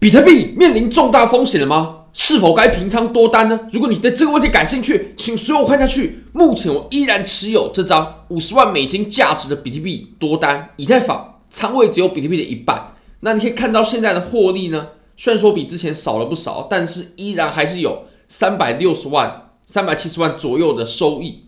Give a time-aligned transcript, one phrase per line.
[0.00, 2.04] 比特币面临重大风险了吗？
[2.14, 3.68] 是否该平仓多单呢？
[3.70, 6.24] 如果你对这个问题感兴趣，请随我看下去。
[6.32, 12.94] 目前我依然持有这张五十万美金价值的比特币多单，以太坊仓位只有比特币的一半。
[13.20, 21.44] 那你可以看到现在的获利呢，虽然说比之前少了不少，但是依然还是有三百六十万、三百七十万左右的收益。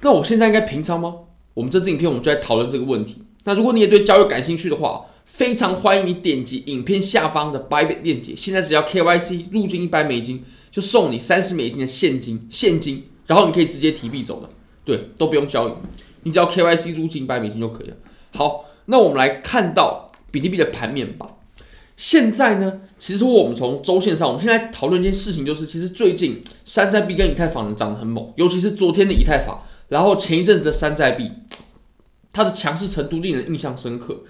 [0.00, 1.14] 那我现在应该平仓吗？
[1.54, 3.22] 我们这支影片我们就来讨论这个问题。
[3.44, 10.42] 那如果你也对交易感兴趣的话，非常欢迎你点击影片下方的 Bybit 链接，现在只要 KYC 入金一百美金，
[10.72, 14.48] 就送你三十美金的现金，现金，然后你可以直接提币走了，
[14.84, 15.72] 对，都不用交易，
[16.24, 17.96] 你只要 KYC 入金一百美金就可以了。
[18.32, 21.36] 好，那我们来看到比特币的盘面吧。
[21.96, 31.30] 现在呢，其实我们从周线上，我们现在讨论一件事情，就是其实最近山寨币跟以太坊涨得很猛，尤其是昨天的以太坊，然后前一阵子的山寨币，
[32.32, 34.22] 它的强势程度令人印象深刻。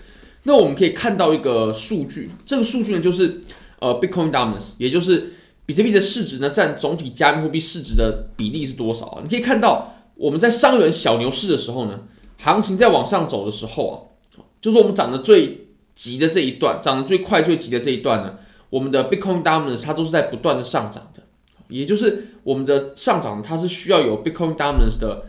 [0.45, 3.41] 那我们可以看到一个数据，这个数据呢就是
[3.80, 5.34] 呃 Bitcoin Dominance，也就是
[5.66, 9.20] 比特币的市值呢占总体加密货币市值的比例是多少啊？
[9.22, 12.00] 你可以看到我们在上一轮小牛市的时候呢，
[12.39, 18.36] 行情在往上走的时候啊，就是我们涨得最急的这一段，涨得最快最急的这一段呢，
[18.70, 21.22] 我们的 Bitcoin Dominance 它都是在不断的上涨的，
[21.69, 25.27] 也就是我们的上涨它是需要有 Bitcoin Dominance 的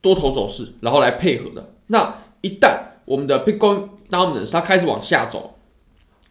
[0.00, 1.74] 多头走势，然后来配合的。
[1.88, 5.54] 那一旦我们的 Bitcoin Dominance 它开始往下走，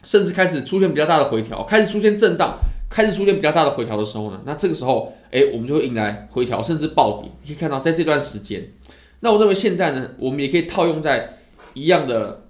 [0.03, 2.55] 甚至开始出现比较大的回调，开始出现震荡，
[2.87, 7.31] 开始出现比较大的回调的时候呢，那这个时候，哎，我们就会迎来回调，甚至暴跌。
[7.41, 8.71] 你可以看到，在这段时间，
[9.21, 11.39] 那我认为现在呢，我们也可以套用在
[11.73, 12.43] 一样的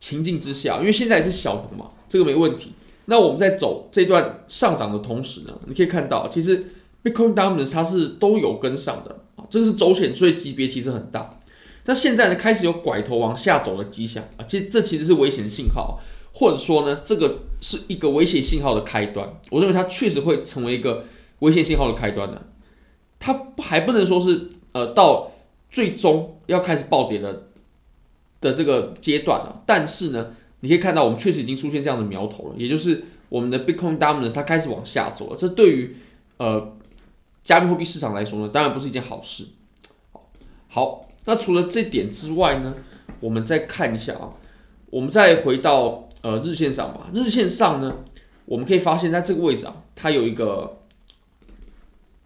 [0.00, 2.72] 情境之下，因为现在也是小红嘛，这个没问题。
[3.04, 6.64] 那我们在走这段上涨的同时呢，你可以看到，其实
[7.04, 11.28] Bitcoin Dominance 它是都有跟上的啊，这个是周线，所以级别其实很大。
[11.90, 15.98] 那现在呢，开始有拐头往下走的迹象啊，其实这其实是危险信号，
[16.32, 19.28] 或者说呢，这个是一个危险信号的开端。
[19.50, 21.04] 我认为它确实会成为一个
[21.40, 22.46] 危险信号的开端的，
[23.18, 25.32] 它还不能说是呃到
[25.68, 27.48] 最终要开始暴跌的
[28.40, 29.60] 的这个阶段了。
[29.66, 35.36] 但是呢，你可以看到我们确实已经出现这样的苗头了，也就是我们的 Bitcoin Dominance 它开始往下走了。
[35.36, 35.96] 这对于
[36.36, 36.76] 呃
[37.42, 39.44] 加密货币市场来说呢，当然不是一件好事。
[40.68, 41.04] 好。
[41.26, 42.74] 那除了这点之外呢，
[43.20, 44.30] 我们再看一下啊，
[44.88, 47.08] 我们再回到呃日线上吧。
[47.12, 47.98] 日线上呢，
[48.46, 50.78] 我们可以发现在这个位置啊，它有一个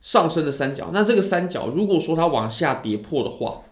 [0.00, 0.90] 上升的三角。
[0.92, 3.62] 那这个三角如果说它往下跌破的话，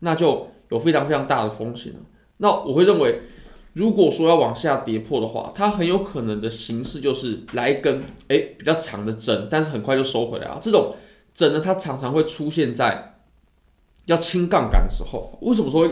[0.00, 1.98] 那就有非常非常大的风险了。
[2.38, 3.20] 那我会认为，
[3.74, 10.58] 如果说要往下跌破的话，它很有可能的形式就是来一根诶比较长的针，但是很快就收回来啊。
[10.60, 10.94] 这种
[11.34, 13.06] 针呢，它常常会出现在。
[14.10, 15.88] 要轻杠杆的时候，为什么说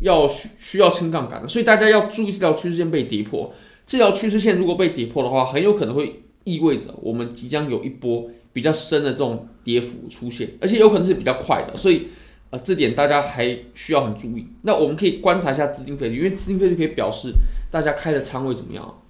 [0.00, 1.48] 要需需要轻杠杆呢？
[1.48, 3.52] 所以大家要注意这条趋势线被跌破。
[3.86, 11.76] 这条趋势线如果被跌破的话，很有可能会意味着我们即将有一波比较深的这种跌幅出现，而且有可能是比较快的。
[11.76, 12.08] 所以，
[12.50, 14.46] 呃，这点大家还需要很注意。
[14.62, 17.32] 那我们可以观察一下资金费率，因为资金费率可以表示
[17.70, 19.02] 大家开的仓位怎么样，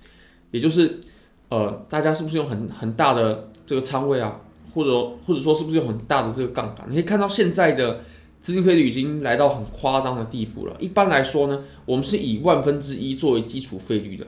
[0.50, 1.00] 也就是
[1.48, 4.40] 呃，大家是不是有很很大的这个仓位啊，
[4.74, 4.90] 或者
[5.26, 6.86] 或者说是不是有很大的这个杠杆？
[6.90, 8.00] 你可以看到现在的。
[8.42, 10.76] 资金费率已经来到很夸张的地步了。
[10.80, 14.26] 一般来说呢，我们是以万分之一作为基础费率的。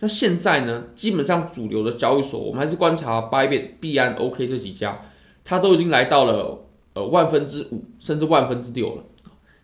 [0.00, 5.00] 那现在呢，基本上主流的交易所，我们还是观察 Bybit、币安、OK 这几家，
[5.44, 9.02] 它都已经来到了呃万分之五甚至万分之六了。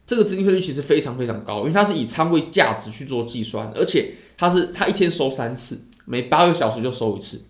[0.06, 7.40] 这个资金费率其实非常非常高，因为它是以仓位价值去做计算，而且它是它一天收三次，每八个小时就收一次。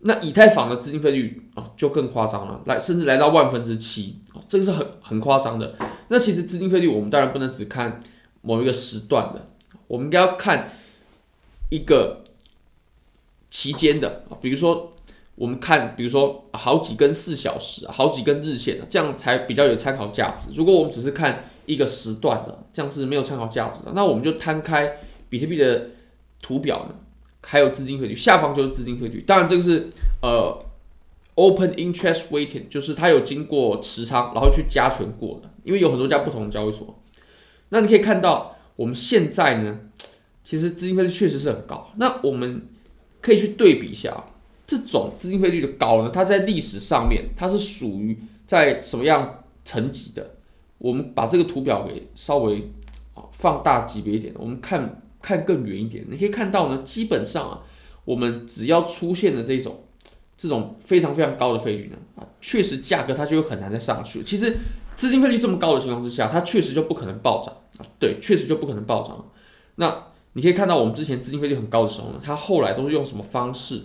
[0.00, 4.18] 那以太坊的资金费率啊就更夸张了，来甚至来到万分之七，
[4.48, 5.74] 这个是很很夸张的。
[6.08, 8.00] 那其实资金费率我们当然不能只看
[8.42, 9.48] 某一个时段的，
[9.86, 10.70] 我们应该要看
[11.70, 12.24] 一个
[13.50, 14.92] 期间的啊，比如说
[15.34, 20.50] 我们看，比如说好几根四小时，好几根日线的，这样才比较有参考价值。
[20.54, 23.92] 如果我们只是看一个时段的，这样是没有参考价值的。
[23.94, 25.90] 那我们就摊开比特币的
[26.40, 26.94] 图表呢。
[27.46, 29.20] 还有资金费率，下方就是资金费率。
[29.20, 29.86] 当然，这个是
[30.22, 30.64] 呃
[31.34, 35.50] ，open interest weighting，就是它有经过持仓，然后去加权过的。
[35.62, 37.00] 因为有很多家不同的交易所，
[37.70, 39.78] 那你可以看到，我们现在呢，
[40.42, 41.90] 其实资金费率确实是很高。
[41.96, 42.66] 那我们
[43.20, 44.24] 可以去对比一下，
[44.66, 50.36] 这种资金费率的高呢，它在历史上面它是属于在什么样层级的？
[50.78, 52.70] 我们把这个图表给稍微
[53.14, 55.00] 啊放大级别一点，我们看。
[55.24, 57.62] 看更远一点，你可以看到呢，基本上啊，
[58.04, 59.82] 我们只要出现了这种
[60.36, 64.22] 这种非常非常高的费率呢，啊，确实价格它就很难再上去。
[64.22, 64.56] 其实
[64.96, 69.24] 资金费率这么高的情况之下，它确实就不可能暴涨啊，对，确实就不可能暴涨。
[69.76, 73.82] 那你可以看到我们之前资金费率很高的时候呢，它后来都是用什么方式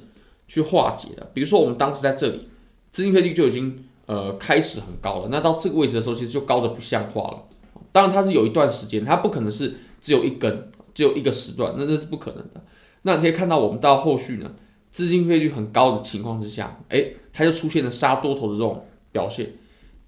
[0.48, 1.30] 去化解的？
[1.34, 2.48] 比如说我们当时在这里，
[2.92, 7.44] 资金费率就已经呃开始很高了，那到这个位置的时候，其实就高的不像话了。
[7.92, 12.62] 当然它是有一段时间，它不可能是只有一根，只有一个时段，那那是不可能的。
[13.04, 14.52] 那你可以看到我们到后续呢，
[15.00, 17.02] 资金费率很高的情况之下，哎，
[17.32, 19.50] 它就出现了杀多头的这种表现。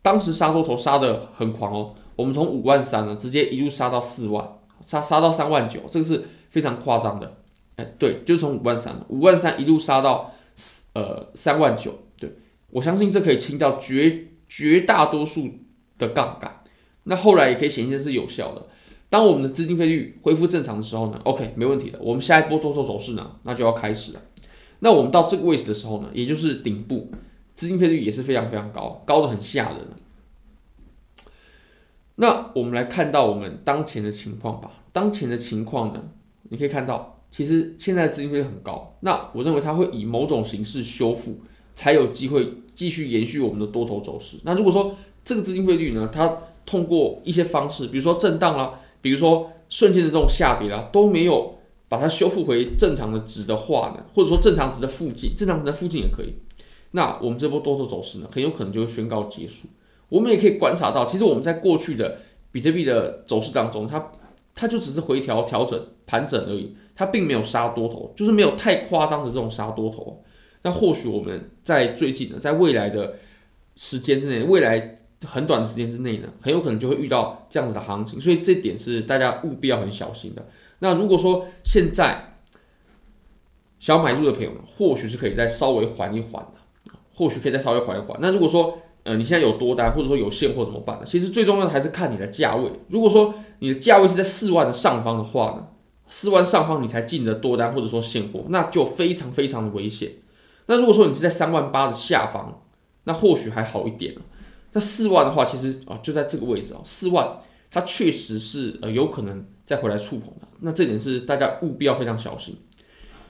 [0.01, 4.45] 当时杀多头杀的很狂哦，我们从五万三呢，直接一路杀到四万，
[4.83, 7.37] 杀杀到三万九，这个是非常夸张的。
[7.77, 10.33] 哎，对，就从五万三，五万三一路杀到
[10.91, 11.97] 呃三万九。
[12.17, 12.29] 对，
[12.71, 15.49] 我相信这可以清掉绝绝大多数
[15.97, 16.63] 的杠杆。
[17.03, 18.67] 那后来也可以显现是有效的。
[19.09, 21.99] 当我们的资金费率恢复正常的时候呢，OK，没问题的。
[22.01, 24.21] 我们下一波多头走势呢，那就要开始了。
[24.83, 27.09] 那我们到这个位置的时候呢，也就是顶部，
[27.55, 29.77] 资金费率也是非常非常高，高的很吓人。
[32.15, 34.71] 那我们来看到我们当前的情况吧。
[34.91, 36.03] 当前的情况呢，
[36.49, 38.95] 你可以看到，其实现在的资金费率很高。
[38.99, 41.39] 那我认为它会以某种形式修复，
[41.73, 44.37] 才有机会继续延续我们的多头走势。
[44.43, 48.79] 那如果说这个资金费率呢，它通过一些方式，比如说震荡啊。
[49.03, 51.55] 比如说瞬间的这种下跌啦，都没有
[51.91, 56.33] 把它修复回正常的值的话呢，或者说正常值的附近，正常值的附近也可以。
[56.91, 59.67] 那我们这波多头走势呢，很有可能就会宣告结束。
[60.07, 64.09] 我们也可以观察到，其实我们在过去的比特币的走势当中，它
[64.55, 70.23] 它就只是回调、调整、盘整而已，它并没有杀多头，就是没有太夸张的这种杀多头。
[70.61, 73.15] 那或许我们在最近呢，在未来的
[73.75, 74.97] 时间之内，未来。
[75.23, 80.43] 很短的时间之内呢，很有可能就会遇到这样子的行情，所以这点是大家务必要很小心的。
[80.83, 82.35] 那如果说现在
[83.79, 88.17] 想买入的朋友们，或许是可以再稍微缓一缓的，或许可以再稍微缓一缓。
[88.21, 91.05] 那如果说呃你现在有多单，或者说有现货怎么办呢？
[91.05, 92.71] 其实最重要的还是看你的价位。
[92.89, 95.67] 如果说你的价位是在四万的上方的话呢，
[96.09, 100.11] 四万上方你才进的多单或者说现货，那就非常非常的危险。
[100.67, 102.61] 那如果说你是在三万八的下方，
[103.05, 104.15] 那或许还好一点。
[104.73, 107.37] 那四万的话，其实啊就在这个位置啊，四万
[107.71, 110.47] 它确实是呃有可能再回来触碰的。
[110.59, 112.57] 那这点是大家务必要非常小心。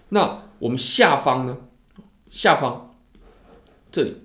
[0.09, 1.55] 那我们下方呢？
[2.31, 2.93] 下方
[3.91, 4.15] 这里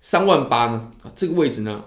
[0.00, 0.90] 三万八呢？
[1.02, 1.84] 啊这个位置呢？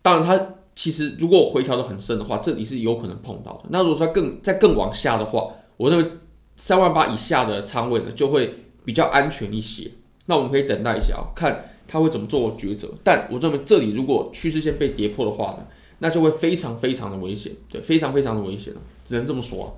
[0.00, 3.64] 当然它其实如果回调的很深的话，这里是有可能碰到的。
[3.68, 6.10] 那如果说更再更往下的话，我认为
[6.56, 9.90] 三万八以下的仓位呢就会比较安全一些。
[10.26, 11.69] 那我们可以等待一下啊，看。
[11.92, 12.88] 他会怎么做抉择？
[13.02, 15.66] 但我认为这里如果趋势线被跌破的话呢，
[15.98, 19.68] 那就会非常非常的危险，对，非常非常的危险了，只能这么说啊。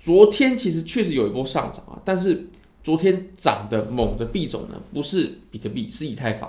[0.00, 2.46] 昨天其实确实有一波上涨啊，但是
[2.84, 6.48] 昨天涨的猛的币种呢，不是比特币，是以太坊。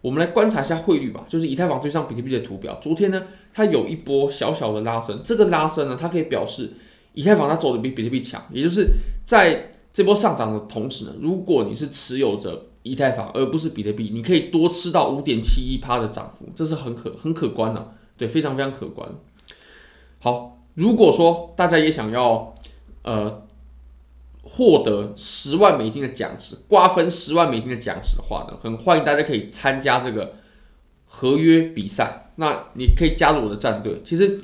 [0.00, 2.78] 我们来观察一下汇率吧，就是以太坊对上比特币的图表。
[2.80, 6.70] 昨天呢，它有一波小小的拉升，这个拉升呢，它可以表示
[7.14, 8.86] 以太坊它走的比比特币强，也就是
[9.24, 12.68] 在这波上涨的同时呢，如果你是持有着。
[12.82, 19.08] 以太坊，而不是比特币，你可以多吃到五点七一趴的涨幅，这是很可很可观的，啊，对，非常非常可观。
[20.18, 22.52] 好，如果说大家也想要
[23.02, 23.42] 呃
[24.42, 30.34] 获得十万美金的奖池，瓜分十万美金的奖池的话呢，很欢迎大家可以参加这个
[31.06, 32.32] 合约比赛。
[32.36, 34.02] 那你可以加入我的战队。
[34.04, 34.40] 其实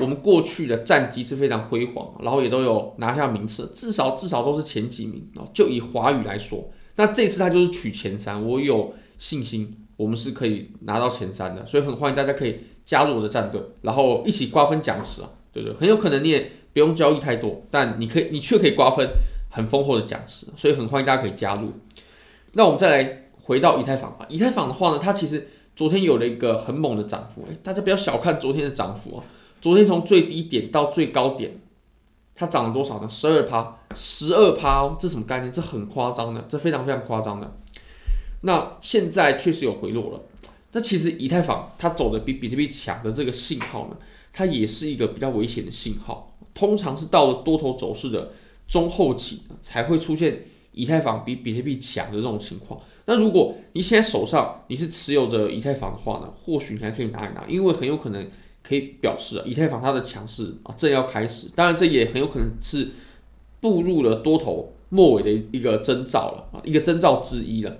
[0.00, 5.44] 我们过去的战绩是非常辉煌，然后也都有拿下名次，至少至少都是前几名啊。
[5.52, 6.70] 就以华语来说。
[6.96, 15.78] 那这次他就是取前三，我有信心我们是可以拿到前三的，所以很欢迎大家可以加入我的战队，然后一起瓜分奖池啊，对不对？
[15.78, 19.08] 很有可能你也不用交易太多，但你可以，你却可以瓜分
[19.50, 21.72] 很丰厚的奖池，所以很欢迎大家可以加入。
[22.52, 29.24] 那我们再来回到以太坊吧，以太坊的话呢，它其实昨天有了一个很猛的涨幅，诶，大家不要小看昨天的涨幅啊，
[29.60, 31.58] 昨天从最低点到最高点。
[32.36, 33.08] 它涨了多少呢？
[33.08, 35.52] 十二趴，十二趴，这什么概念？
[35.52, 37.56] 这很夸张的，这非常非常夸张的。
[38.42, 40.20] 那现在确实有回落了。
[40.72, 43.96] 那其实以太坊它走的比比特币强的这个信号呢，
[44.32, 46.36] 它也是一个比较危险的信号。
[46.52, 48.32] 通常是到了多头走势的
[48.68, 52.80] 中后期才会出现以太坊比比特币强的这种情况。
[53.06, 58.26] 那如果你现在手上你是持有着以太坊的话呢，或许你还可以拿一拿，因为很有可能。
[58.66, 62.88] 可以表示啊，以太坊它的强势啊正要开始，当然这也很有可能是
[63.64, 67.74] 步入了多头末尾的一个征兆了啊，一个征兆之一了。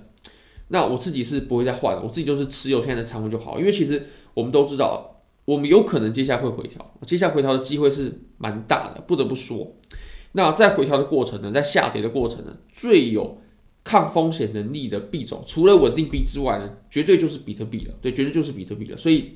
[0.69, 9.75] 那我自己是不会再换，我自己就是持有现在的仓位就好，因为其实我们都知道，我们有可能接下来会回调，接下来回调的机会是蛮大的，不得不说。
[10.31, 13.37] 那在回调的过程呢，在下跌的过程呢，最有
[13.83, 19.33] 抗风险能力的币种，除了稳定币之外呢，绝对就是比特币了，对，绝对就是比特币了，所以。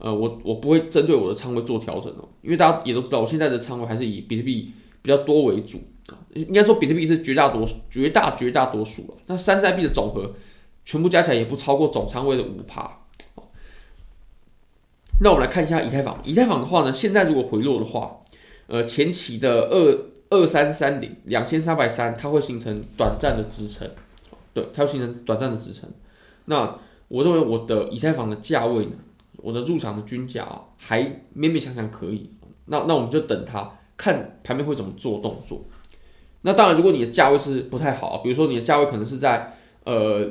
[0.00, 4.70] 呃，我我不会针对我的仓位做调整哦，因为大家也都知道，我现在的仓位还是以比特币
[5.02, 5.78] 比较多为主
[6.08, 9.14] 啊，应该说比特币是绝大多、绝大绝大多数了。
[9.26, 10.34] 那山寨币的总和
[10.84, 12.90] 全部加起来也不超过总仓位的五趴。
[15.20, 18.18] 那我们来看一下以太坊，以太坊的话呢，现在如果回落的话，
[18.68, 19.98] 呃，前期的二
[20.30, 23.90] 二三三零两千三百三，它会形成短暂的支撑，
[24.54, 25.90] 对，它会形成短暂的支撑。
[26.44, 26.78] 那
[27.08, 28.92] 我认为我的以太坊的价位呢，
[29.38, 31.02] 我的入场的均价啊，还
[31.36, 32.30] 勉勉强强可以。
[32.66, 35.60] 那那我们就等它看盘面会怎么做动作。
[36.40, 40.26] 那当然，如果你的价位是不太好，比如说你的价位可能是在呃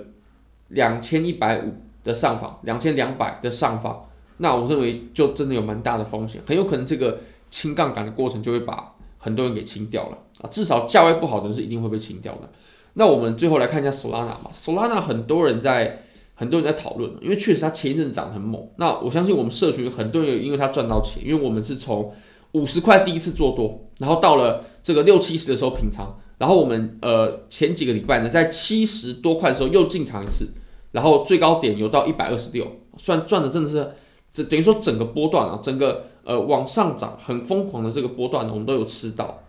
[0.70, 7.20] 两千一百五的上方，两千两百的上方，那我认为就真的有蛮大的风险，很有可能这个
[7.52, 10.50] 清杠杆的过程就会把很多人给清掉了啊。
[10.50, 12.50] 至少价位不好的人是一定会被清掉的。
[12.94, 16.04] 那我们最后来看一下 Solana 吧，Solana 很多人在。
[16.40, 18.64] 很多人在讨论，因为确实它前一阵子涨得很猛。
[18.76, 22.14] 那我相信我们社群很多人有因为它赚到钱，因为我们是从
[22.54, 30.50] 五十块第一次做多，然后到了这个六七十的时候平仓，然后我们呃前几个礼拜呢，在七十多块的时候又进场一次，
[30.92, 32.66] 然后最高点有到一百二十六，
[32.98, 33.92] 算赚的真的是，
[34.32, 39.44] 这等于说整个波段啊，整个呃往上涨很疯狂的这个波段呢，我们都有吃到。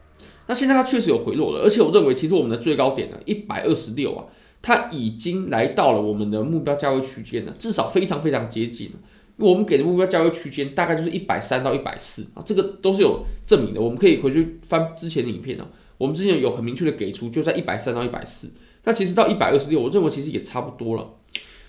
[0.47, 4.25] 那现在它确实有回落了，而且我认为其实我们的最高点呢，一百二十六啊。
[4.61, 8.91] 它已经来到了我们的目标价位区间了，至少非常非常接近。
[9.39, 13.81] 我们给的目标价位区间大概就是一百三到一百四啊，这个都是有证明的。
[13.81, 15.67] 我们可以回去翻之前的影片啊，
[15.97, 18.51] 我们之前有很明确的给出，就在一百三到一百四。
[18.85, 21.15] 那其实到一百二十六，我认为其实也差不多了。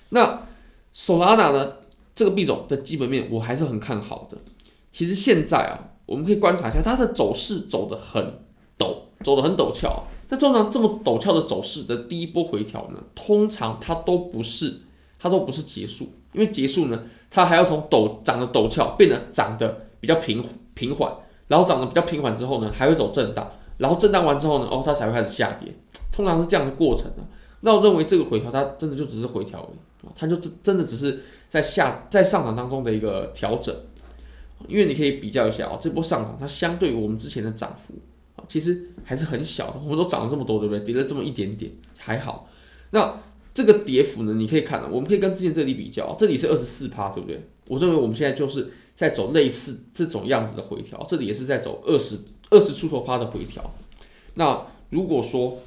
[0.09, 0.47] 那
[0.95, 1.73] Solana 呢，
[2.15, 4.37] 这个币种的基本面我还是很看好的。
[4.91, 8.39] 其实现在啊，我们可以观察一下它的走势走得很
[8.77, 10.05] 陡，走得很陡峭。
[10.27, 14.79] 在通常这么陡峭的走势的第一波回调呢，通常它都不是，
[15.19, 21.13] 它都不是结束，因为结束呢，它还要从陡涨的陡峭变得涨得比较平平缓，
[21.47, 25.71] 然后长得比较平缓之后呢，还会走震荡，然后震荡完之后呢，哦，它才会开始下跌，
[26.11, 27.27] 通常是这样的过程啊。
[27.61, 33.75] 那我认为这个回调它真的就只是回调而已，它就真真的只是在下在上涨当中的一个调整，
[34.67, 37.93] 因为你可以比较一下啊，这波上涨它相对于我们之前的涨幅。
[38.47, 40.79] 其实还是很小的，我们都涨了这么多，对不对？
[40.79, 42.47] 跌了这么一点点，还好。
[42.91, 43.13] 那
[43.53, 44.33] 这个跌幅呢？
[44.33, 47.41] 你可以看，我们可以跟之前这里比较，这里是二十四趴，对不对？
[47.67, 52.17] 我认为我们现在就是在走类似这种样子的回调，这里也是在走二十
[52.49, 53.73] 二十出头趴的回调。
[54.35, 55.57] 那如果说，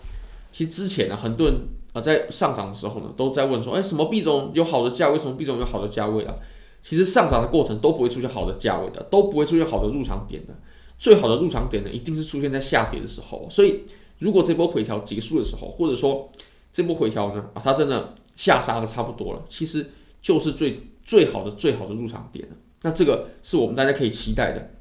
[0.51, 1.57] 其实之前呢，很多人
[1.93, 5.19] 啊在上涨的时候呢，都在问说，哎，什么币种有好的价位？
[5.19, 6.35] 什么币种有好的价位啊？
[6.83, 10.55] 其实上涨的过程都不会出现好的价位的，都不会出现好的入场点的。
[10.99, 13.47] 最好的入场点呢，一定是出现在下跌的时候。
[13.51, 13.83] 所以，
[14.19, 16.31] 如果这波回调结束的时候，或者说
[16.73, 19.91] 这波回调呢，啊，它真的下杀的差不多了，其实
[20.23, 22.57] 就是最最好的最好的入场点了。
[22.81, 24.75] 那这个是我们大家可以期待的。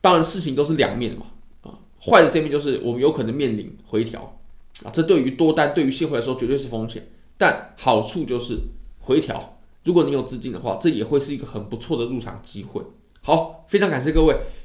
[0.00, 1.26] 当然，事情都是两面嘛，
[1.62, 4.40] 啊，坏的这面就是我们有可能面临回调，
[4.84, 7.06] 啊，这对于多单对于现货来说绝对是风险。
[7.36, 8.58] 但好处就是
[9.00, 12.82] 回调，如果你有资金的话，这也会是一个很不错的入场机会。
[13.22, 14.34] 好，非常感谢各位，